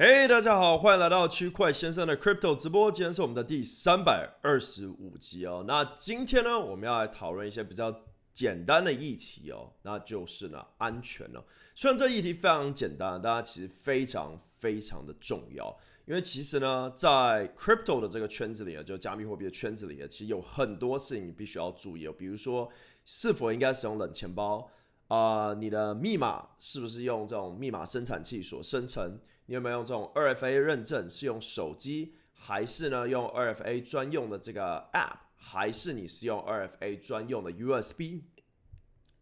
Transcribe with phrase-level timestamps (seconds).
[0.00, 2.88] 嘿，大家好，欢迎来到区块先生的 Crypto 直播。
[2.92, 5.64] 今天是我们的第三百二十五集哦。
[5.66, 7.92] 那今天呢，我们要来讨论一些比较
[8.32, 11.42] 简单的议题哦，那就是呢安全哦。
[11.74, 15.76] 虽然这议题非常简单，但它其实非常非常的重要。
[16.06, 22.14] 因为其实呢，在 Crypto 的这个圈子里啊，就加密货币的圈子里啊，其实有很多事情你必须要注意哦。
[22.16, 22.70] 比如说，
[23.04, 24.70] 是否应该使用冷钱包
[25.08, 25.54] 啊？
[25.54, 29.18] 你的密码是不是用这种密码生产器所生成？
[29.48, 31.08] 你有没有用这种二 FA 认证？
[31.08, 38.24] 是用手机，还是呢用二 FA 专用的这个 App，还是你是用二 FA 专用的 USB？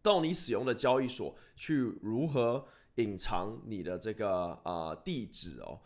[0.01, 5.79] 到你使用的交易所去如何隐藏你的这个呃地址哦？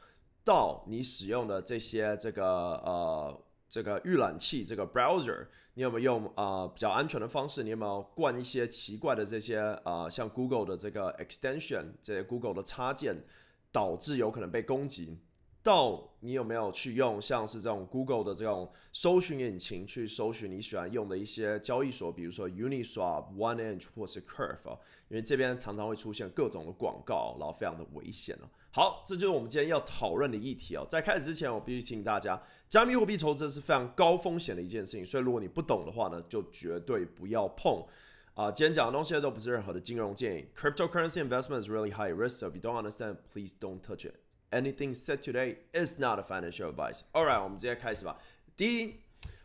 [0.44, 5.46] 到你使用的这些这个呃这个预览器这个 Browser，
[5.76, 7.62] 你有没有用呃比较安全的方式？
[7.62, 13.24] 你有没有灌一些奇怪的这些呃像 Google 的这个 Extension，这些 Google 的插件？
[13.72, 15.18] 导致有可能被攻击，
[15.64, 24.78] 到你有没有去用像是这种 Google 的这种搜寻引擎去搜寻你喜欢用的一些交易所，比如说 Uniswap、OneInch 或是 Curve 啊？
[25.10, 28.50] 因为这边常常会出现各种的广告，然后非常的危险哦。
[28.74, 30.86] 好，这就是我们今天要讨论的议题哦。
[30.90, 37.86] 在开始之前，我必须提醒大家，加密货币投资是非常高风险的一件事情，所以如果你不懂的话呢，就绝对不要碰。
[38.34, 40.48] 啊，今天讲的东西都不是任何的金融建议。
[40.56, 44.16] Cryptocurrency investment is really high risk, so if you don't understand, please don't touch it.
[44.52, 47.02] Anything said today is not a financial advice.
[47.12, 48.18] All right，我们直接开始吧。
[48.56, 48.96] 第一，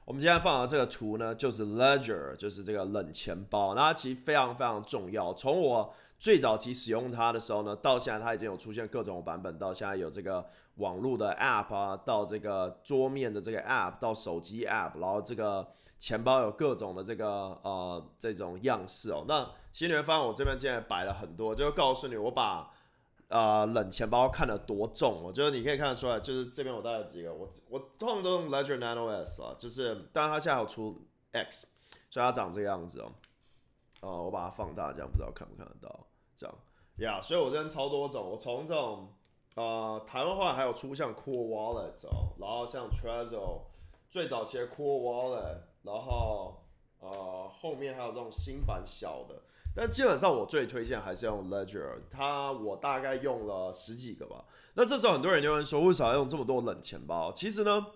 [0.04, 3.74] 我们今天放的这个图呢，就是 Ledger，就是这个冷钱包。
[3.74, 5.34] 那它其实非常非常重要。
[5.34, 15.66] 从我最早期使用它的时候呢，到现在它已经有出现各种版本，到现在有这个网络的 App 啊，到这个桌面的这个 App，到手机 App，然后这个。
[15.98, 22.70] 钱包有各种的这个呃这种样式哦，那其实你会发现我这边现在摆了很多，就告诉你我把
[23.28, 31.00] 呃冷钱包看得多重，我觉得你可以看得出来，就是这边我带了几个，我我通常都用 Ledger Nano S 啊，就是当然它现在有出
[31.32, 31.66] X，
[32.10, 33.12] 所以它长这个样子哦，
[34.00, 36.54] 呃我把它放大，这样不知道看不看得到，这样
[36.98, 39.12] 呀，所以我这边超多种，我从这种
[39.54, 43.62] 呃台湾话还有出像 Cool Wallet 哦，然后像 Trezor
[44.10, 45.58] 最早期的 Cool Wallet。
[45.86, 46.64] 然后，
[46.98, 49.40] 呃，后面还有这种新版小的，
[49.72, 54.44] 但基本上我最推荐还是用 Ledger，它我大概用了十几个吧。
[54.74, 57.30] 那这时候很多人就会说，为啥要用这么多冷钱包？
[57.32, 57.86] 其实呢，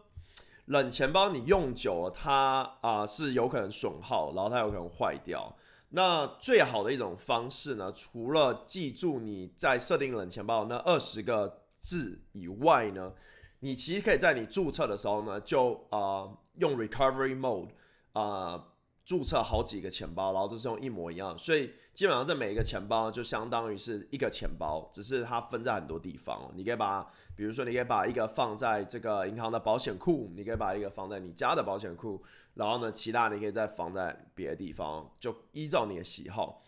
[0.67, 5.53] 冷钱包你用久了，它啊是有可能损耗，然后它有可能坏掉。
[5.91, 13.12] 那最好的一种方式呢，除了记住你在设定冷钱包那二十个字以外呢，
[13.61, 17.69] 你其实可以在你注册的时候呢，就啊用 Recovery Mode。
[18.12, 18.61] 啊，
[19.05, 26.50] 注册好几个钱包，然后都是用一模一样，所以基本上这每一个钱包就相当于是一个钱包，只是它分在很多地方哦。
[26.56, 32.21] 你可以把，比如说你可以把一个放在这个银行的保险库，你可以把一个放在你家的保险库，
[32.55, 36.62] 然后呢，其他你可以再放在别的地方，就依照你的喜好。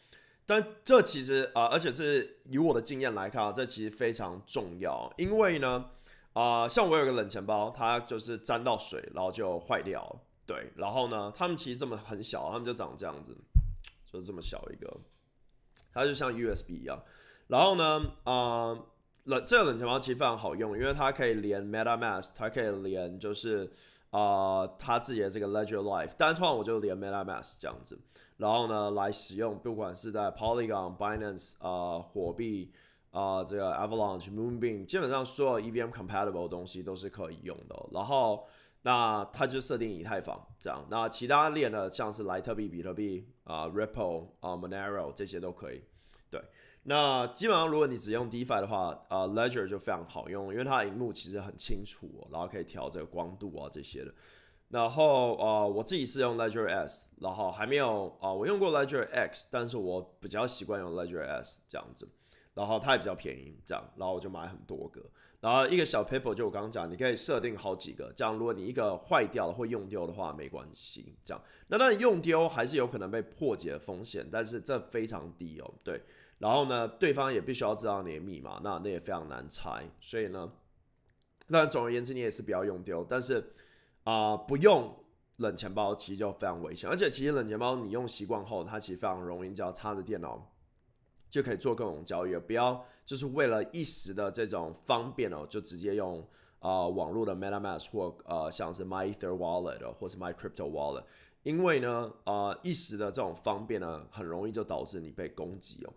[0.45, 5.87] 但这其实啊，而且是以我的经验来看啊，这其实非常重要，因为呢，
[6.33, 10.21] 啊，像我有个冷钱包，它就是沾到水，然后就坏掉了。
[10.45, 13.37] 对，然后呢，他们其实这么很小，他们就长这样子，
[14.13, 15.01] 就是这么小一个，
[15.95, 17.01] 它就像 USB 一样。
[17.47, 18.77] 然后呢，啊，
[19.25, 23.71] 冷这个冷钱包其实非常好用，因为它可以连 MetaMask，它可以连就是
[24.13, 27.99] 啊，他自己的这个 Ledger Live，但通常我就连 MetaMask 这样子。
[28.37, 32.73] 然后呢，来使用，不管是在 Polygon、Binance 啊，火币
[33.11, 37.77] 啊，这个 Avalanche、Moonbeam，基本上所有 EVM compatible 的东西都是可以用的。
[37.91, 38.47] 然后。
[38.85, 45.85] 那它就设定以太坊这样，那其他链呢，像是莱特币、比特币啊、Ripple 啊、Monero 这些都可以。
[46.29, 46.43] 对，
[46.85, 54.13] 那基本上如果你只用 DeFi 的话，呃，Ledger 就非常好用，因为它的荧幕其实很清楚，然后可以调这个光度啊这些的。
[54.69, 62.09] 然后呃，我自己是用 Ledger S，然后还没有啊，我用过 Ledger X，但是我比较习惯用 Ledger S 这样子。
[62.55, 65.01] 然后它也比较便宜，这样，然后我就买很多个。
[65.41, 71.17] 然后一个小 paper 就我刚刚讲，你可以设定好几个，这样如果你一个坏掉了或用丢的话，没关系。
[71.25, 75.75] 这样，那当然用丢还是有可能被破解的风险，但是这非常低哦。
[75.83, 76.03] 对，
[76.43, 79.89] 然后呢，对方也必须要知道你的密码，那那也非常难猜。
[80.01, 80.53] 所以呢，
[81.47, 83.07] 那总而言之，你也是不要用丢。
[83.09, 83.53] 但是
[84.03, 84.93] 啊，不用
[85.37, 90.49] 冷钱包其实就非常危险，而且其实冷钱包你用习惯后，它其实非常容易，只要插着电脑。
[91.31, 96.23] 就可以做各种交易，不要就是为了一时的这种方便哦，就直接用
[96.59, 101.05] 啊网络的 MetaMask 或呃像是 MyEther Wallet 或是 MyCrypto Wallet，
[101.43, 105.95] 因为呢啊一时的这种方便呢，很容易就导致你被攻击哦。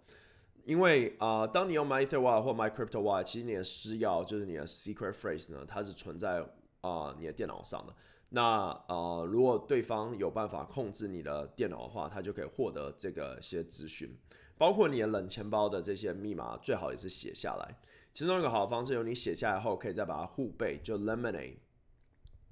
[0.66, 6.44] 因为啊，当你用 MyEtherWallet 或 MyCryptoWallet，其实你的私钥就是你的 secret phrase 呢，它是存在
[6.82, 7.94] 啊你的电脑上的。
[8.30, 14.10] 那呃，如果对方有办法控制你的电脑的话，他就可以获得这个些资讯，
[14.58, 17.78] 包括你的冷钱包的这些密码，最好也是写下来。
[18.12, 21.58] 其中一个好的方式，有你写下来后，可以再把它互背，就 Lemonade，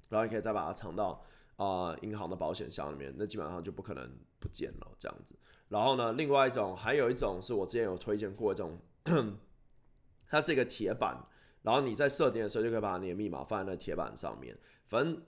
[0.08, 1.22] 然后你可以再把它藏到
[1.56, 4.08] 啊银行的保险箱里面，那基本上就不可能
[4.38, 5.34] 不见了这样子。
[5.68, 8.78] 然后呢，另外一种还有一种是我之前有推荐过，这种
[10.28, 11.26] 它是一个铁板，
[11.62, 15.22] 然后你在设定的时候就可以把你的密码放在那铁板上面，反正。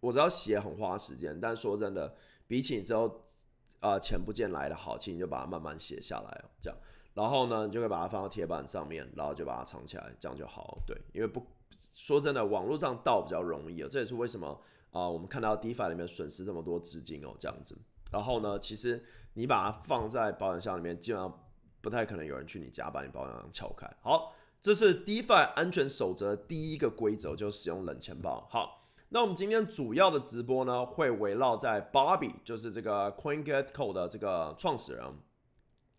[0.00, 2.14] 我知道写很花时间，但说真的，
[2.46, 3.24] 比起你之后
[3.80, 6.78] 啊钱不见来的好，其实你就把它慢慢写下来这样，
[7.14, 10.78] 然后呢，你就可以把它放到铁板上面，然后就把它藏起来，这样就好。
[10.86, 11.42] 对，因为不
[11.94, 14.60] 说真的，网络上盗比较容易哦，这也是为什么
[14.90, 17.74] 啊我们看到 DeFi 里面损失这么多资金哦，这样子。
[18.12, 19.02] 然后呢，其实
[19.34, 21.44] 你把它放在保险箱里面，基本上
[21.80, 23.86] 不太可能有人去你家把你保险箱撬开。
[24.02, 28.46] 好，这是 DeFi 安全守则第一个规则，就使用冷钱包。
[28.50, 28.80] 好。
[29.10, 35.06] 那我们今天主要的直播呢，会围绕在 Bobby，就是这个 CoinGecko 的这个创始人，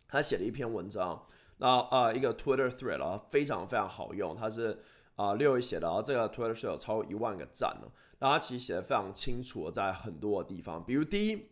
[0.06, 4.82] 他写了一篇文章，那呃一个 Twitter thread 啊，非常非常好用，他是
[5.14, 11.48] 啊六一写的，然后这个 Twitter 是有超过一万个赞了，那他其实写的非常清楚，在很多的地方，比如第一。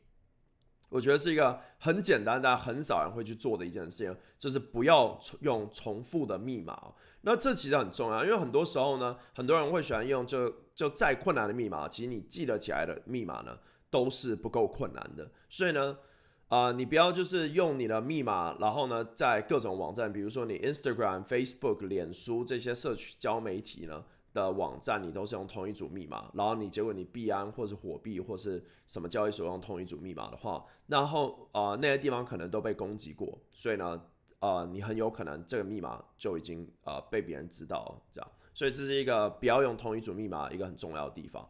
[0.94, 6.94] 我觉得是一个很简单，但很少人会去做的一件事情，就是不要用重复的密码。
[7.22, 13.58] 那这其实很重要，因为很多时候呢，很多人会喜欢用就就再困难的密码，其实你记得起来的密码呢，
[13.90, 15.28] 都是不够困难的。
[15.48, 15.96] 所以呢，
[16.46, 24.04] 啊，你不要就是用你的密码，然后呢，在各种网站，比如说你 Instagram、Facebook、脸书这些社交媒体呢。
[24.34, 34.02] 的网站你都是用同一组密码，然后你结果你币安或是火币或是什么交易所用同一组密码的话，然后啊那些地方可能都被攻击过，所以呢
[34.40, 41.48] 呃你很有可能这个密码就已经呃被别人知道了，这样，所以这是一个不要用同一组密码一个很重要的地方。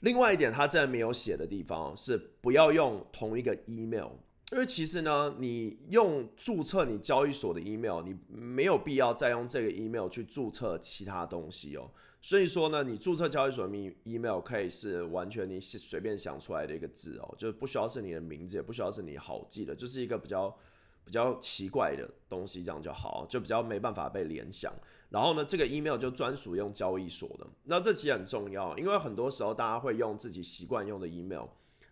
[0.00, 4.10] 另外一点他这没有写的地方是不要用同一个 email。
[4.52, 11.90] 因为其实呢，你用注册你交易所的 email，你没有必要再用这个 email 去注册其他东西哦。
[12.20, 20.54] 所以说呢，你注册交易所的 email 可以是完全你随便想出来的一个字哦，就不需要是你的名字，也不需要是你好记的，就是一个比较
[21.02, 24.70] 比较奇怪的东西，这样就好，就比较没办法被联想。
[25.08, 27.46] 然后呢，这个 email 就专属用交易所的。
[27.64, 31.46] 那这其实很重要，因为很多时候大家会用自己习惯用的 email。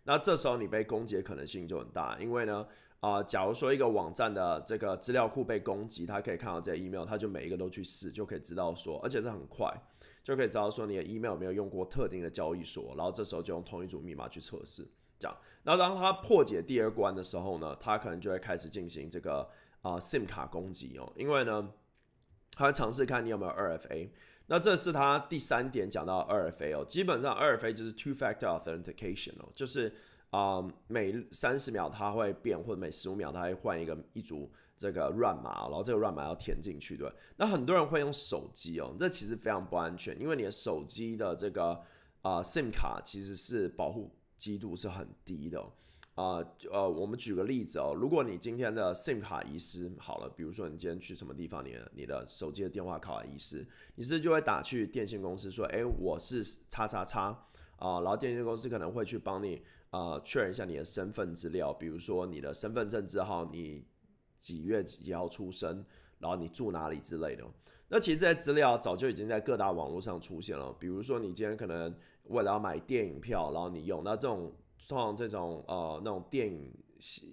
[0.05, 2.67] 那这时候你被攻击的可能性就很大，因为呢，
[3.01, 9.71] 啊，假如说一个网站的这个资料库被攻击，他可以看到这些 email，他就每一个都去试，就可以知道说，而且是很快，
[10.25, 14.87] 就可以知道说你的 email 有没有用过特定的交易所，然后这时候就用同一组密码去测试，
[15.19, 15.37] 这样。
[15.63, 19.49] 那当他破解第二关的时候呢，他可能就会开始进行这个
[19.83, 21.73] 啊 SIM 卡攻击哦，因为呢，
[22.57, 24.11] 他会尝试看你有没有 2FA。
[24.53, 29.95] 那这是他第三点讲到二 f a 哦，基本上二 f a 就是 two factor authentication 哦，就是
[30.31, 37.09] 啊每三十秒它会变，或者每十五秒它会换一个一组这个乱码，然后这个乱码要填进去，对。
[37.37, 41.81] 那很多人会用手机哦，这其实非常不安全，因为你的手机的这个
[42.23, 45.65] 啊 SIM 卡其实是保护基度是很低的。
[46.21, 57.29] 啊呃，我们举个例子哦，如果你今天的 SIM 卡遗失，好了，比如说你今天去什么地方，你你的手机的电话卡遗失，你是就会打去电信公司说，哎，我是叉叉叉
[57.77, 63.83] 啊，然后电信公司可能会去帮你啊确认一下你的身份资料，比如说你的身份证字号，你
[64.39, 65.83] 几月几号出生，
[66.19, 67.43] 然后你住哪里之类的。
[67.89, 74.55] 那其实这些资料早就已经在各大网络上出现了，比如说你今天可能为了要买电影票，然后你用那这种。
[74.81, 76.73] 像这种呃那种电影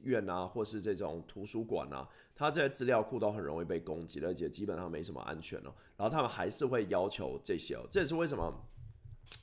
[0.03, 5.73] 院啊，或是这种图书馆啊，它这些资料库都很容易被攻击，而且基本上没什么安全哦。
[5.95, 8.53] 然后他们还是会要求这些哦，这也是为什么，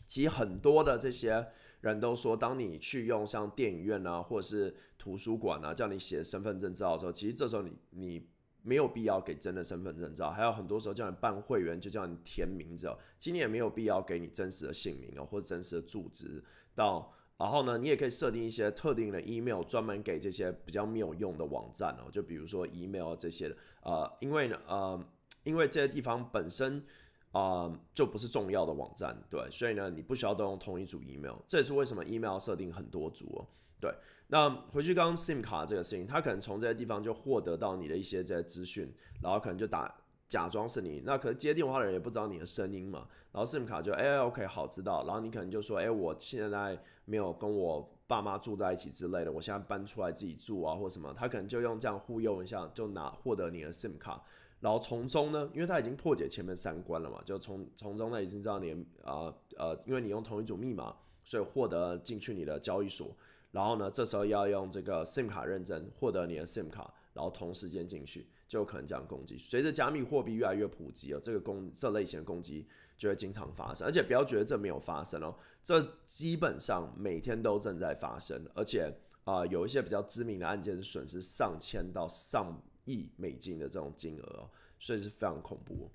[0.06, 1.46] 其实很多的这些
[1.80, 8.28] 人都说，当你去用像电影院啊，或者是图书馆啊，叫你写身份证照的时候，其实这时候你你
[8.62, 16.44] 没有必要给真的身份证照，还有很多时候叫你办会员就叫你填名字哦，其实你也没有必要给你真实的姓名哦，或者真实的住址
[16.74, 17.10] 到。
[17.36, 25.04] 然后呢，你也可以设定一些特定的 email，专门给这些比较没有用的网站哦，就比如说 email 这些的，呃，因为呢，呃，
[25.42, 26.84] 因为这些地方本身
[27.32, 33.46] 啊就不是重要的网站，对，所以呢，你不需要都用同一组 email，这也是为什么 email 设定很多组哦，
[33.80, 33.92] 对。
[34.28, 38.90] 那回去刚刚 SIM 卡这个事情，他可能从这些地方就获得到你的一些这些资讯，
[39.22, 39.94] 然后可能就打。
[40.34, 54.20] 假装是你，那可是接电话的人也不知道你的声音嘛，然后 SIM 卡就哎 OK 好知道，然后你可能就说哎我现在没有跟我爸妈住在一起之类的，我现在搬出来自己住啊或什么，他可能就用这样忽悠一下就拿获得你的 SIM 卡，
[54.58, 58.72] 然后从中呢，因为他已经破解前面三关了嘛，就从从中呢已经知道你
[59.04, 63.14] 啊呃，因为你用同一组密码，所以获得进去你的交易所，
[63.52, 66.92] 然后呢这时候要用这个 SIM 卡认证获得你的 SIM 卡。
[67.14, 69.36] 然后同时间进去，就有可能这样攻击。
[69.38, 73.86] 随着加密货币越来越普及哦，这个攻这类型的攻击就会经常发生。
[73.86, 78.44] 而且不要觉得这没有发生哦，这基本上每天都正在发生。
[78.54, 78.92] 而且
[79.24, 85.90] 啊，有一些比较知名的案件损失上千到上亿美金的这种金额哦，所以是非常恐怖。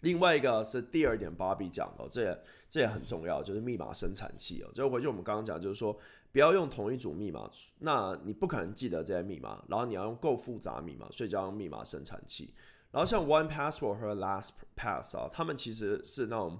[0.00, 4.70] 另外一个是第二点，芭比讲的，这也这也很重要，就是密码生产器哦。
[4.74, 5.96] 就回去我们刚刚讲，就是说。
[6.32, 9.62] 不要用同一组密码，那你不可能记得这些密码。
[9.68, 12.54] 然后你要用够复杂密码，所以就要用密码生产器。
[12.90, 16.58] 然后像 One Password 和 LastPass 啊，他们其实是那种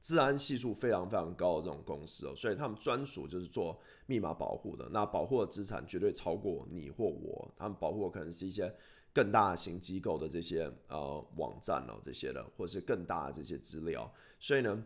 [0.00, 4.88] 治安系数非常非常高的这种公司哦，所以他们专属就是做密码保护的。
[4.90, 8.74] 那保护的资产绝对超过你或我，他们保护的可能是一些
[9.12, 14.10] 更大型机构的这些呃网站哦这些的，或者是更大的这些资料。
[14.40, 14.82] 所以呢，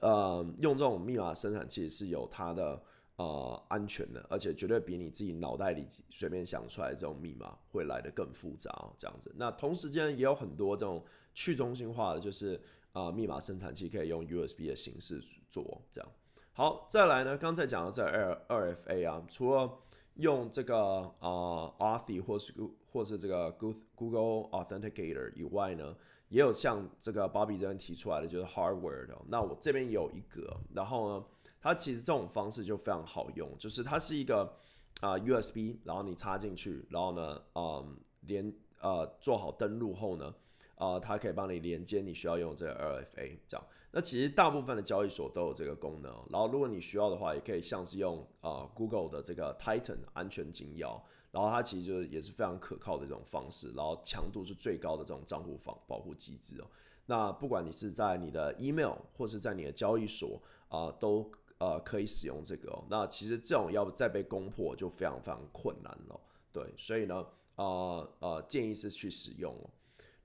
[0.00, 2.82] 呃，用这种密码生产器是有它的。
[3.16, 9.30] 呃，安全的，而且绝对比你自己脑袋里随便想出来这种密码会来的更复杂，这样子。
[9.36, 11.04] 那同时间也有很多这种
[11.34, 12.60] 去中心化的，就是
[12.92, 16.10] 啊，密码生产器可以用 USB 的形式做，这样。
[16.54, 19.70] 好，再来呢，刚才讲到这二二 FA 啊，除了
[20.14, 20.76] 用这个
[21.20, 22.54] 啊 Authy 或是
[22.90, 25.94] 或是这个 Google Authenticator 以外呢，
[26.30, 29.06] 也有像这个 Bobby 这边提出来的，就是 Hardware。
[29.28, 31.26] 那我这边有一个，然后呢？
[31.62, 34.52] 它其实这种方式就非常好用，就是它是一个
[35.00, 40.34] 啊 USB，然后你插进去，然后呢，嗯，连呃做好登录后呢，
[40.74, 43.64] 啊，它可以帮你连接你需要用这个 LFA 这样。
[43.92, 50.98] 那其实大部分的交易所都有这个功能，然后如果你需要的话，也可以像是用啊 Google 的这个 Titan 安全金钥，
[51.30, 56.66] 然后它其实就是也是非常可靠的这种方式，然后强度是最高的这种账户防保护机制哦。
[57.04, 61.30] 那不管你是在你的 email 或是在你的交易所啊，都
[61.62, 62.84] 呃，可以使用这个哦。
[62.90, 66.20] 那其实这种要再被攻破就非常非常困难了。
[66.52, 69.54] 对，所以呢，呃呃，建议是去使用。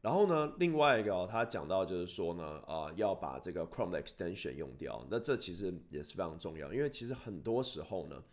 [0.01, 5.05] 然后呢，另外一个他讲到就是说呢，啊，要把这个 Chrome 的 extension 用掉。
[5.11, 8.23] 那这其实也是非常重要，因为其实很多时候呢，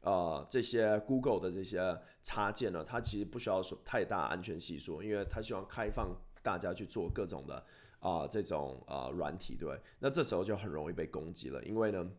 [0.00, 7.62] 呃，这些 Google 的这些插件呢，它其实不需要说太大安全系数，因为它希望开放大家去做各种的
[8.00, 9.78] 啊这种啊软体，对。
[9.98, 12.10] 那这时候就很容易被攻击了，因为呢。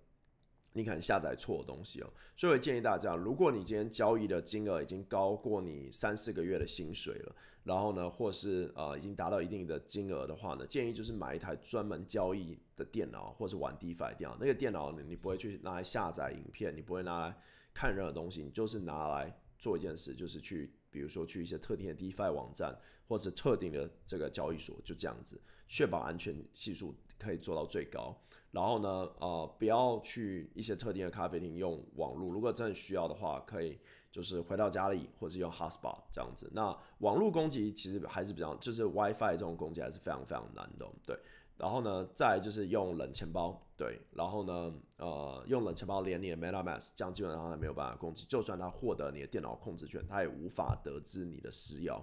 [0.76, 14.36] 你可能下载错东西哦，所以我建议大家，如果你今天交易的金额已经高过你三四个月的薪水了，然后呢，或是呃已经达到一定的金额的话呢，建议就是买一台专门交易的电脑，或是玩 DeFi 电脑。
[14.38, 17.38] 那个电脑呢，你不会去拿来下载影片，你不会拿来
[17.74, 22.78] 看任何东西，你就是拿来做一件事，就是去，比如说去一些特定的 DeFi 网站，
[23.08, 25.40] 或是特定的这个交易所，就这样子，
[25.70, 28.16] 确保安全系数可以做到最高。
[28.52, 32.32] 然后呢，呃，不要去一些特定的咖啡厅用网络。
[32.32, 33.78] 如果真的需要的话，可以
[34.10, 36.50] 就是回到家里，或是用 hotspot 这样子。
[36.54, 41.20] 那网络攻击其实还是比较，就是 WiFi 这种攻击还是非常非常难的，对。
[41.58, 44.00] 然后呢，再就是用冷钱包，对。
[44.12, 48.26] 然后呢，呃，用冷钱包连你的 MetaMask，这样基本上它没有办法攻击。
[48.26, 52.02] 就算它获得你的电脑控制权，它也无法得知你的私钥。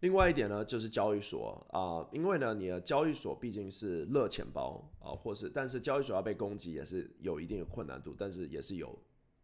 [0.00, 8.96] 另外一点呢，就是交易所啊，因为呢，你的交易所毕竟是热钱包啊，或是，但是交易所要被攻击也是有一定的困难度，但是也是有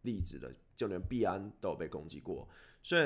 [0.03, 2.47] 例子的，就连币安都有被攻击过。
[2.83, 3.01] 所以，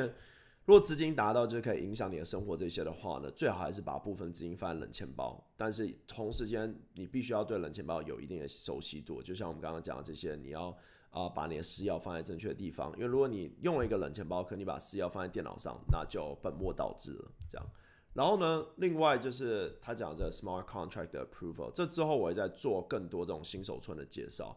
[0.66, 5.42] 如果资金达到就可以影响你的生活这些的话呢，最好还是把部分资金放在冷钱包。
[5.56, 10.78] 但是同时间，你必须要对冷钱包有一定的熟悉度，就像我们刚刚讲的这些，你要。
[11.10, 17.32] 啊，把你的私钥放在正确的地方，因为如果你用了一个冷钱包，可你把私钥放在电脑上，那就本末倒置了。
[17.50, 17.68] 这样，
[18.14, 24.56] 然后呢，另外就是他讲这 smart contract approval，这之后我会再做更多这种新手村的介绍。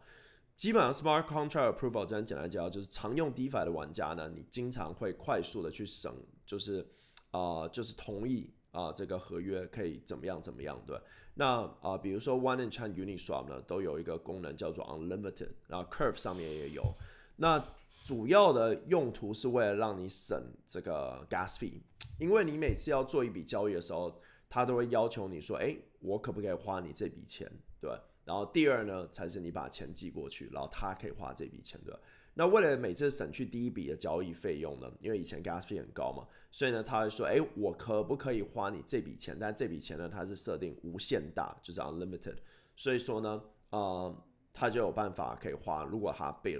[0.57, 6.15] 基本上 smart contract approval 这样简单介绍，就是常用 DeFi 的玩家呢，你经常会快速的去省，
[6.45, 6.87] 就是
[7.31, 11.01] 啊，就是同意啊，这个合约可以怎么样怎么样，对。
[11.35, 16.95] 那啊，比如说 One and Chain Uniswap 呢，都有一个功能叫做 Unlimited，然后 Curve 上面也有。
[17.37, 17.63] 那
[18.05, 21.81] 主要的用途是为了让你省这个 Gas fee，
[22.19, 31.95] 因为你每次要做一笔交易的时候，他都会要求你说，哎，我可不可以花你这笔钱，对吧然后第二呢，才是你把钱寄过去，然后他可以花这笔钱，对
[32.35, 39.37] 那为了每次省去第一笔的交易费用呢，因为以前 gas 费很高嘛，所以呢，他会说，哎，我可不可以花你这笔钱？
[39.39, 42.37] 但这笔钱呢，它是设定无限大，就是 unlimited。
[42.77, 45.83] 所以说呢，呃，他就有办法可以花。
[45.85, 46.57] 如果他被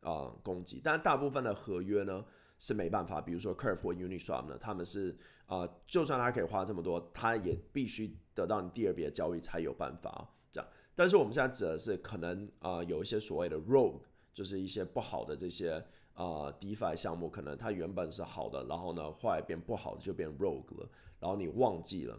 [0.00, 2.24] 啊攻击，但大部分的合约呢
[2.58, 3.20] 是没办法。
[3.20, 10.70] 比如说 Curve 或 Uniswap 呢，他们是啊，就算他可以花这么多，他也必须得到你第二笔的交易才有办法这样。
[11.00, 14.02] 但是我们现在指的是可能啊，有一些所谓的 Rogue。
[14.32, 15.72] 就是一些不好的这些
[16.14, 20.88] 啊，DeFi 项目，可能它原本是好的，然后呢，后来变不好的就变 Rogue 了，
[21.18, 22.16] 然后你忘记了，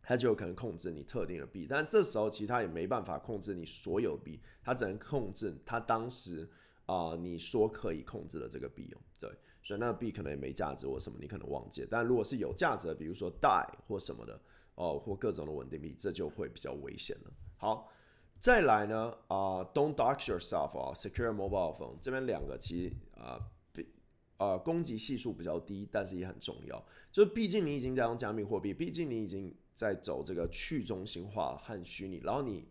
[0.00, 6.48] 它就有可能控制你特定的币，但这时候其实它也没办法控制你所有币，它只能控制它当时
[6.86, 9.28] 啊你说可以控制的这个币哦，对，
[9.62, 14.40] 所以那个币可能也没价值或什么，你可能忘记了，但如果是有价值的，比如说 DAI 或什么的
[14.76, 17.32] 哦，或各种的稳定币，这就会比较危险了。
[17.56, 17.92] 好。
[18.38, 23.40] 再来呢啊，Don't dox yourself 啊，Secure mobile phone 这边两个其实啊
[23.72, 23.88] 比
[24.36, 26.86] 呃攻击系数比较低，但是也很重要。
[27.10, 32.68] 就是毕竟你已经在用加密货币，毕竟你已经在走这个去中心化和虚拟，然后你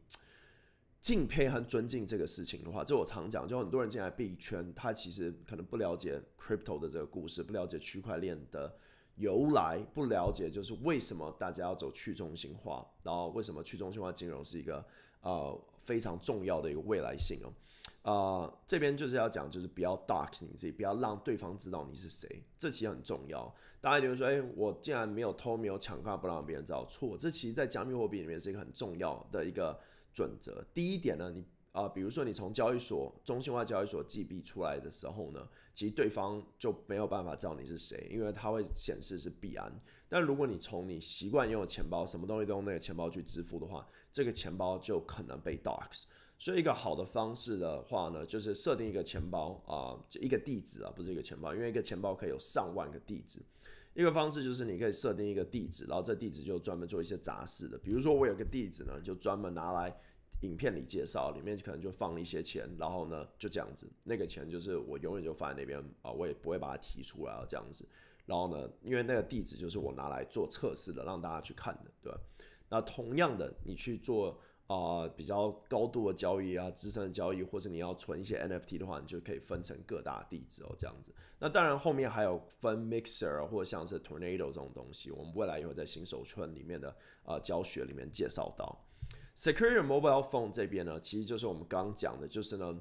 [1.02, 8.78] 敬佩和尊敬这个事情的话，这我常讲，就很多人进来币圈，他其实可能不了解 crypto 的这个故事，不了解区块链的
[9.16, 14.86] 由来，不了解就是为什么大家要走去中心化，然后为什么去中心化金融是一个。
[15.22, 17.40] 呃，非常重要的一个未来性
[18.04, 23.52] 哦，啊，这边就是要讲，就是不要 dox 你自己，不要让对方知道你是谁，这其实很重要。
[23.82, 26.86] 大家就会说，哎，我竟然没有偷，没有抢，干嘛不让别人知道？
[26.86, 29.76] 错，这其实，在加密货币里面是一个很重要的一个
[30.14, 30.64] 准则。
[30.76, 31.44] 第一点呢，你。
[31.76, 39.70] 啊，比如说你从交易所中心化交易所寄币出来的时候呢，其实对方就没有办法知道你是谁，因为它会显示是币安。
[40.08, 46.06] 但如果你从你习惯用的钱包，什么东西都用那个钱包去支付的话，这个钱包就可能被 dox。
[46.38, 53.42] 所以一个好的方式的话呢，就是设定一个钱包啊，就一个地址啊，不是一个钱包，因为一个钱包可以有上万个地址。
[53.94, 59.94] 一个方式就是你可以设定一个地址，然后这地址就专门做一些杂事的，比如说我有个地址呢，就专门拿来。
[60.42, 67.88] 影片里介绍里面可能就放了一些钱，然后呢就这样子，那个钱就是我永远就放在那边啊，我也不会把它提出来这样子。
[68.26, 72.12] 然后呢，因为那个地址就是我拿来做测试的，让大家去看的，对？
[72.68, 81.14] 那同样的，你去做啊比较高度的交易啊，资深的交易，或者你要存一些 NFT 的话，你就可以分成各大地址哦，这样子。
[81.38, 88.84] 那当然后面还有分 Mixer 或者像是 Tornado 这种东西，我们未来也会在新手村里面的啊教学里面介绍到。
[89.36, 92.74] Secure mobile phone 这边呢，其实就是我们刚刚讲的，就是呢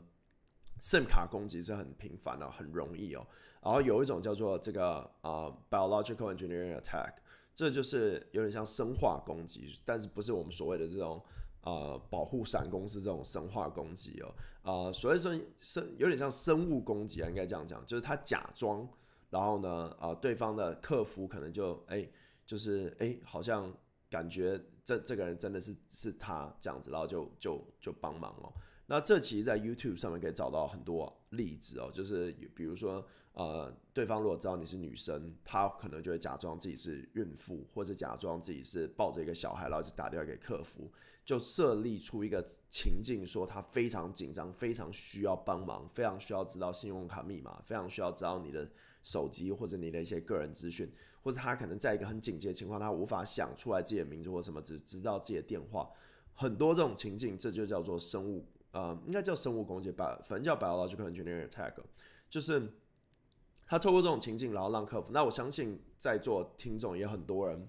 [0.80, 3.26] ，SIM 卡攻击是很频繁的，很容易哦。
[3.60, 7.14] 然后有一种叫做这个啊，biological engineering attack，
[7.56, 11.20] 这就是有点像生化攻击，但是不是我们所谓的这种
[11.62, 14.34] 啊保护伞公司这种生化攻击哦。
[14.62, 18.88] 啊，所谓生生有点像生物攻击啊，应该这样讲，就是他假装，
[19.28, 22.08] 然后呢，啊，对方的客服可能就哎，
[22.46, 23.74] 就是哎，好像。
[24.14, 28.52] 感觉这这个人真的是是他这样子，然后就就就帮忙哦。
[28.86, 40.88] 那这其实，在 YouTube 上面可以找到很多例子哦，就是比如说，呃，对方如果知道你是女生，他可能就会假装自己是孕妇，或者假装自己是抱着一个小孩，然后就打电话给客服，
[41.24, 48.70] 就设立出一个情境，说他非常紧张，非常需要帮忙，非常需要知道信用卡密码，非常需要知道你的
[49.02, 50.92] 手机或者你的一些个人资讯。
[51.24, 55.90] 或者他可能在一个很紧急的情况，他无法想出来自己的名字或什么，只知道自己的电话。
[56.34, 61.72] 很多这种情境，这就叫做生物，呃，应该叫生物攻击吧，反正叫 biological engineering attack，
[62.28, 62.74] 就是
[63.66, 65.10] 他透过这种情境，然后让客服。
[65.12, 67.66] 那我相信在座听众也很多人，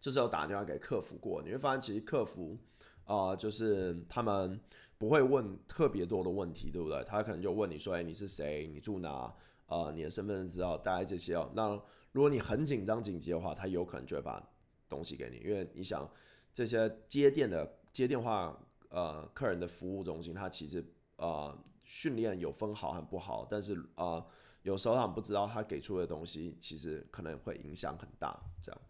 [0.00, 2.56] 就是有打电话给客服过，你会发现其实客服
[3.04, 4.58] 啊，就是他们
[4.96, 7.04] 不会问特别多的问题，对不对？
[7.04, 8.66] 他可能就问你说：“哎，你是谁？
[8.68, 9.34] 你住哪？
[9.66, 11.78] 啊，你的身份证资料，大概这些哦。”那
[12.18, 14.44] 如果你很紧张紧急的话，他有可能就会把
[14.88, 16.10] 东西给你，因为你想
[16.52, 24.26] 这些接电的接电话呃客人的服务中心，他其实呃训练有分好和不好，但是呃
[24.62, 28.36] 有时候他们不知道他给出的东西其实可能会影响很大。
[28.60, 28.80] 这样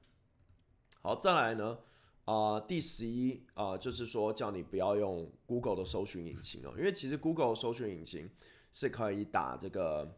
[1.02, 1.78] 好，再来呢
[2.24, 8.30] 啊第十一啊就是说叫你不要用 Google 的搜寻引擎哦，因为其实 Google 搜寻引擎
[8.72, 10.16] 是可以打这个。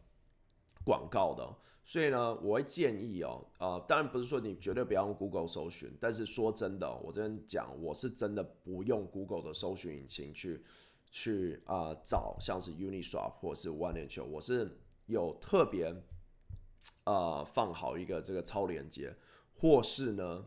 [0.83, 10.63] 广告的，所以呢，我会建议哦，呃，当然不是说你绝对不要用 Google 搜寻，但是说真的，我这边讲，我是真的不用 Google 的搜寻引擎去
[11.09, 15.93] 去啊找像是 Uniswap 或是 One Inch，我是有特别
[17.03, 19.15] 呃放好一个这个超连接，
[19.53, 20.45] 或是呢，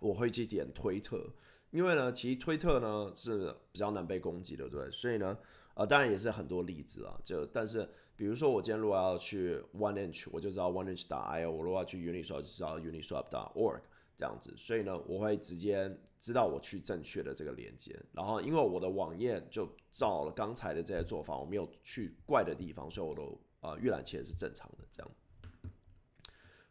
[0.00, 1.32] 我会去点推特，
[1.70, 4.90] 因为呢，其实推特呢是比较难被攻击的，对？
[4.90, 5.38] 所以呢，
[5.74, 7.18] 呃，当然也是很多例子啊。
[7.22, 7.88] 就但是，
[8.20, 13.80] 比如说我今天如果要去 One Inch，我就知道 One Inch 打 io；我如果要去 Uniswap，就知道 Uniswap 打 org
[14.14, 14.52] 这样子。
[14.58, 17.98] 所以呢，我会直接知道我去正确的这个连接。
[18.12, 25.10] 然后，因为我的网页就照了刚才的这些做法，我没有去怪的地方，所以我都呃预览器也是正常的这样。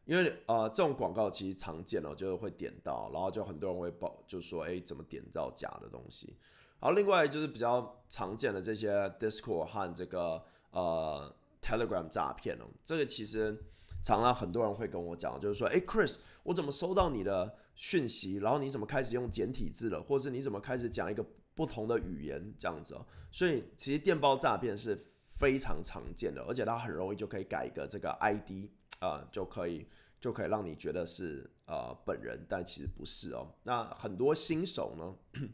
[0.06, 6.36] 因为呃，这种广告其实常见哦，就是会点到，然后就很多人会报，就说哎，怎么点到假的东西？
[6.80, 13.58] 然后另外就是比较常见的这些 Discord 和这个呃 Telegram 诈骗哦，这个其实
[14.04, 18.38] 常常很多人会跟我讲，就是说哎，Chris，我怎么收到你的讯息？
[18.38, 20.02] 然后你怎么开始用简体字了？
[20.02, 23.06] 或是你怎么开始讲一个不同的语言这样子哦？
[23.32, 28.70] 所以其实电报诈骗是非常常见的，而且它很容易就可以改一个这个 ID。
[29.00, 29.88] 啊，就可以
[30.20, 33.48] 就可以让你觉得是呃本人，但其实不是哦。
[33.64, 35.48] 那很多新手呢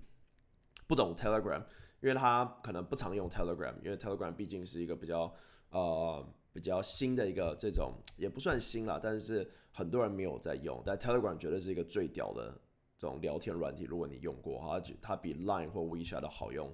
[0.88, 1.63] 不懂 Telegram，
[2.06, 5.34] 因为他可能不常用 Telegram，因为 Telegram 毕竟是一个比较
[5.72, 10.80] 呃比较新的一个这种也不算新了，但是很多人没有在用。
[10.86, 12.56] 但 Telegram 绝对是一个最屌的
[12.96, 16.72] 这种聊天软体，如果你用过哈，它比 Line 或 WeChat 的好用，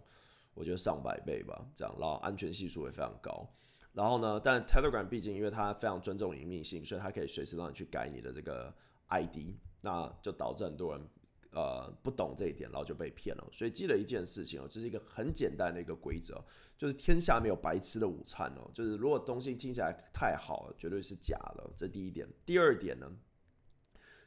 [0.54, 3.50] 我觉得上百倍吧，这样，然后安全系数也非常高。
[3.94, 4.38] 然后呢？
[4.44, 8.74] 但 Telegram 毕竟因为它非常尊重隐秘性，所以它可以随时让你去改你的这个
[9.08, 11.08] ID，那就导致很多人
[11.52, 13.48] 呃不懂这一点，然后就被骗了。
[13.52, 16.44] 所以记得一件事情哦，这是一个很简单的一个规则，
[16.78, 18.70] 就是天下没有白吃的午餐哦。
[18.74, 21.70] 就是如果东西听起来太好了，绝对是假的。
[21.76, 22.28] 这第一点。
[22.46, 23.12] 第二点呢，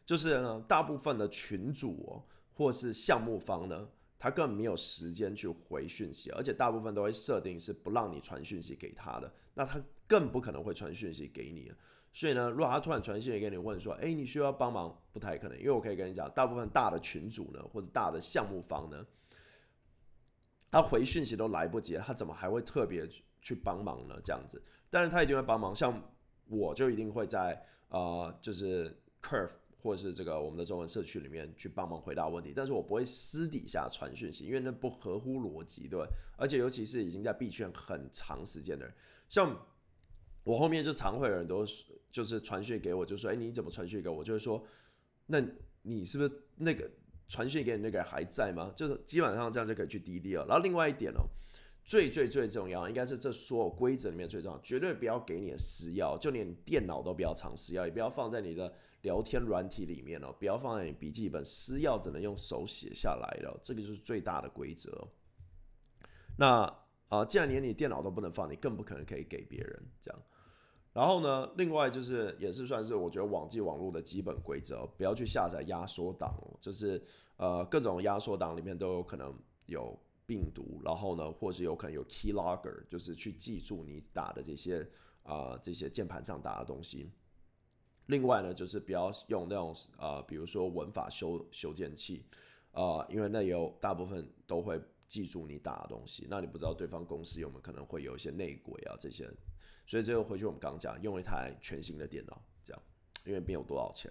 [0.06, 3.88] 就是呢，大部分的群主哦，或是项目方呢。
[4.16, 11.70] 他根本没有时间去回讯息，而且大部分都会设定是不让你传讯息给他的，那他更不可能会传讯息给你。
[12.14, 19.04] 所以呢，如果他突然传讯息给你问说，哎，你需要帮忙，不太可能，因为我可以跟你讲，大部分大的群主呢，或者大的项目方呢，
[20.70, 23.06] 他回讯息都来不及，他怎么还会特别
[23.42, 24.14] 去帮忙呢？
[24.24, 26.00] 这样子，但是他一定会帮忙，像
[26.46, 29.50] 我就一定会在呃，就是 Curve。
[29.84, 38.94] 或是这个我们的中文社区里面去帮忙回答问题，但是我不会私底下传讯息，因为那不合乎逻辑，对而且尤其是已经在币圈很长时间的人，
[39.28, 39.54] 像
[40.44, 41.66] 我后面就常会有人都
[42.10, 44.64] 就是传讯给我，就说：“哎，你怎么传讯给我？”就是说，
[45.26, 45.42] 那
[45.82, 46.88] 你是不是那个
[47.26, 48.72] 传讯给你那个人还在吗？
[48.76, 50.46] 就是基本上这样就可以去滴滴了。
[50.46, 51.26] 然后另外一点哦。
[51.86, 65.06] 最最最重要，应该是这所有规则里面最重要，绝对不要给你的私钥，就连电脑都不要藏私钥，也不要放在你的聊天软体里面哦，不要放在你笔记本，私钥只能用手写下来的，这个就是最大的规则。
[66.38, 66.74] 那
[67.10, 70.22] 啊，既然连你电脑都不能放，你更不可能可以给别人这样。
[70.94, 77.02] 然后呢，另外就是也是算是我觉得网际网络的基本规则，不要去下载压缩档哦，就是
[77.36, 79.94] 呃各种压缩档里面都有可能有。
[80.26, 84.80] 病毒，然后呢，或是有可能有 keylogger，就是去记住你打的这些
[85.22, 87.10] 啊这些键盘上打的东西。
[88.06, 92.24] 另外呢，就是不要用那种呃，比如说文法修修建器
[92.72, 96.26] 啊，因为那有大部分都会记住你打的东西。
[96.28, 99.28] 那你不知道对方公司有没有可能会有一些内鬼啊这些，
[99.86, 102.82] 所以这个回去我们刚讲，用一台全新的电脑这样，
[103.24, 104.10] 因为没有多少钱。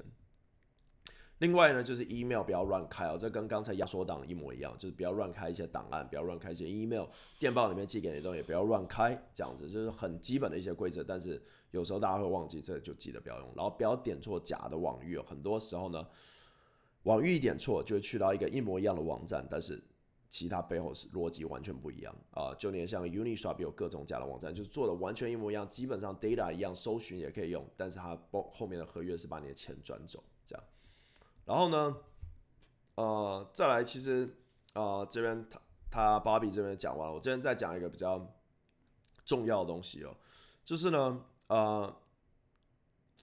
[1.40, 7.06] 另外呢，就是 email 不要乱开哦，这跟刚才压缩档一模一样，就是不要乱开一些档案，不要乱开一些 email
[7.38, 11.04] 电报里面寄给你的东西，不要乱开，这样子就是很基本的一些规则。
[11.04, 13.52] 但是有时候大家会忘记，这就记得不要用。
[13.58, 16.08] 然后不要点错假的网域，很多时候呢，
[17.04, 19.84] 网域一点错就会去到一个一模一样的网站，但是
[20.34, 22.56] 其他背后是逻辑完全不一样啊。
[22.56, 30.64] 就连像 Uniswap 有各种假的网站，就是做的完全一模一样，基本上 data 一样，搜寻也可以用，但是它后后面的合约是把你的钱转走，这样。
[31.46, 31.98] 然后呢，
[32.96, 34.28] 呃，再来，其实，
[34.74, 38.28] 呃，这边他他芭比这边讲完了，我这边再讲一个比较
[39.24, 40.18] 重要的东西哦，
[40.66, 41.96] 就是呢，呃，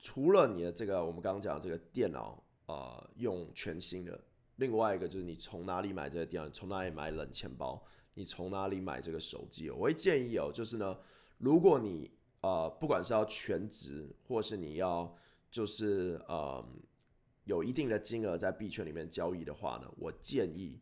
[0.00, 4.20] 除了你的这个我们刚刚讲的这个电脑啊，用全新的，
[4.60, 7.82] 另外一个就是你从哪里买这个电脑，从哪里买冷钱包，
[8.14, 10.96] 你从哪里买这个手机，我会建议哦，就是呢，
[11.38, 12.08] 如果你
[12.42, 15.12] 呃，不管是要全职，或是你要
[15.50, 16.64] 就是呃。
[17.44, 20.78] 有一定的金额在币圈里面交易的话呢，我建议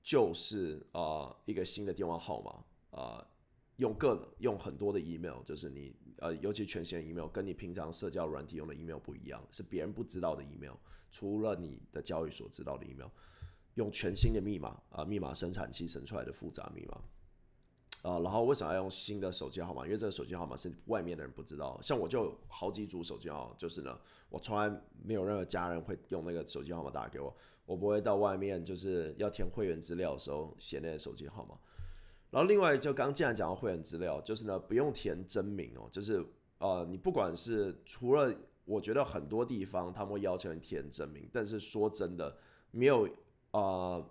[0.00, 3.26] 就是呃一个新的电话号码啊，
[3.76, 10.74] 用各用很多的 email，就是你呃尤其全新 email，跟你平常社交软体用的 email 不一样，是别人不知道的 email，
[11.10, 13.08] 除了你的交易所知道的 email，
[13.74, 17.00] 用全新的密码啊，密码生产器生出来的复杂密码。
[18.02, 19.86] 啊，然后为什么要用新的手机号码？
[19.86, 21.80] 因为这个手机号码是外面的人不知道。
[21.80, 24.70] 像我就好几组手机号，就是呢，我从来
[25.02, 27.34] 没有任何家人会用那个手机号码打给我。
[27.64, 31.58] 我不会到外面就是要填会员资料的时候写那个手机号码。
[32.34, 36.24] 然后另外就刚既然讲到会员资料，就是呢不用填真名哦，就是
[36.58, 42.36] 呃你不管是除了我觉得很多地方他们会要求你填真名，但是说真的
[42.72, 43.08] 没有
[43.52, 44.04] 啊。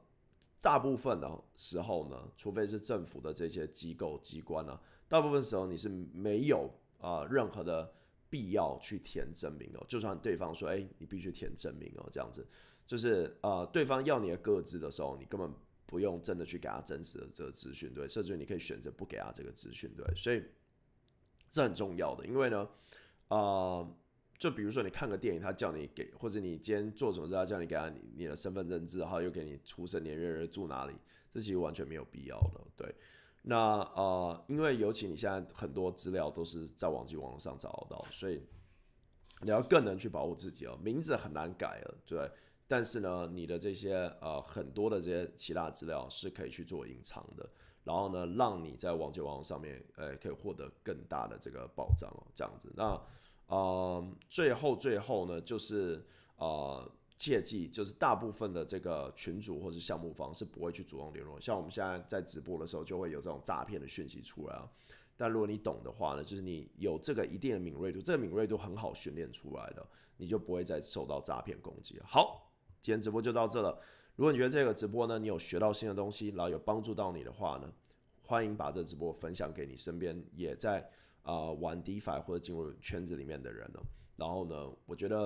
[0.61, 7.93] 大部分的时候呢，除非是政府的这些机构机关呢，大部分时候你是没有啊任何的
[8.29, 9.85] 必要去填真名哦。
[9.89, 12.47] 就算对方说，哎，你必须填真名哦，这样子，
[12.87, 15.51] 就是呃，对方要你的个资的时候，你根本
[15.85, 20.43] 不用真的去给他真实的这个资讯，对，甚至你可以选择不给他这个资讯，对，所以
[21.49, 22.69] 这很重要的，因为呢，
[23.27, 23.87] 啊。
[24.39, 30.93] 就比如说，你看个电影，他叫你给，或者你今天做什么事，他叫你给他你的身份证字号，又给你出生年月日，住哪里，
[31.31, 32.59] 这其实完全没有必要的。
[32.75, 32.93] 对，
[33.43, 38.43] 那呃，因为尤其你现在很多资料都是在网际网络上找得到，所以
[39.39, 40.77] 你要更能去保护自己哦。
[40.83, 42.29] 名字很难改了，对，
[42.73, 47.47] 但是呢，你的这些呃很多的这些其他资料是可以去做隐藏的，
[47.83, 52.99] 然后呢，让你在网际网上面呃可以获得更大的这个保障哦，这样子那。
[53.45, 56.03] 呃，最后最后呢，就是
[56.37, 61.39] 呃，切记，就是大部分的这个群主或者项目方是不会去主动联络。
[61.39, 64.67] 像我们现在在直播的时候，就会有这种诈骗的讯息出来啊。
[65.15, 69.85] 但如果你懂的话呢，就是你有这个一定的敏锐度，这个敏锐度很好训练出来的，
[70.17, 72.05] 你就不会再受到诈骗攻击了。
[72.07, 72.42] 好，
[72.83, 73.79] 今天直播就到这了。
[74.17, 77.71] 如果你觉得这个直播呢，你有学到新的东西，然后有帮助到你的话呢，
[78.21, 80.87] 欢迎把这直播分享给你身边也在。
[81.23, 83.79] 啊，玩 DeFi 或者进入圈子里面的人呢，
[84.17, 85.25] 然后呢，我觉得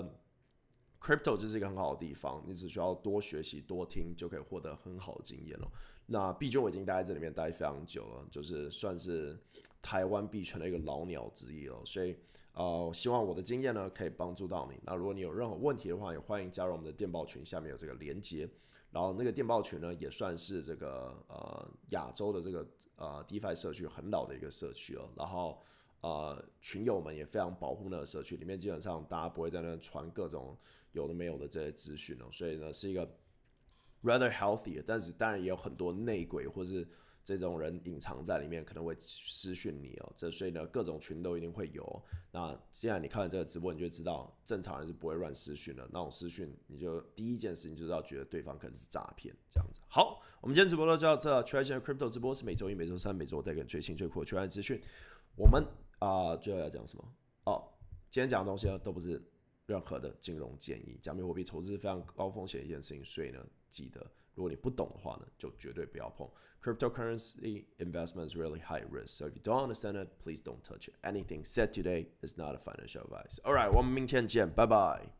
[1.02, 5.68] Crypto 这是一个很好的地方，你只需要多学习、多听，就可以获得很好的经验了。
[6.06, 9.36] 那币圈我已经待在这里面待非常久了，就是算是
[9.82, 11.84] 台湾币圈的一个老鸟之一了。
[11.84, 12.16] 所以，
[12.58, 14.80] 呃，希望我的经验呢可以帮助到你。
[14.84, 18.50] 那如果你有任何问题的话，也欢迎加入我们的电报群，下面有这个连接。
[18.92, 25.10] 然后那个电报群呢，也算是这个呃亚洲的这个呃 DeFi 社区很老的一个社区了。
[25.16, 25.62] 然后。
[26.02, 30.56] 呃，群友们也非常保护那个社区，里面基本上大家不会在那传各种
[30.92, 33.04] 有的没有的这些资讯哦，所以呢是一个
[34.04, 36.88] rather healthy，但是当然也有很多内鬼或是
[37.36, 42.04] 这种人隐藏在里面，可能会私讯你哦，这所以呢各种群都一定会有。
[42.32, 49.80] 那既然你看了这个直播，你就知道正常人是不会乱私讯的，那种私讯你就第一件事情就是要觉得对方可能是诈骗这样子。
[49.88, 54.82] 好，我们今天直播就到这，全新的 crypto 直播是每周一、每周三、每周带给你最新最酷的全案资讯，
[55.36, 55.66] 我们。
[56.00, 57.04] 啊，最后要讲什么？
[57.46, 57.64] 哦，
[58.10, 59.20] 今天讲的东西呢，都不是
[59.66, 61.00] 任何的金融建议。
[61.02, 64.06] 加密货币投资是非常高风险一件事情，所以呢，记得
[64.37, 66.29] 如果你不懂的话呢，就绝对不要碰。
[66.63, 70.95] Cryptocurrency investment is really high risk, so if you don't understand it, please don't touch it.
[71.03, 73.41] Anything said today is not a financial advice.
[73.43, 75.13] All right，我们明天见，拜拜。